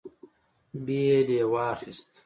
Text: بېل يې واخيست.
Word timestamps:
بېل 0.85 1.27
يې 1.37 1.43
واخيست. 1.51 2.09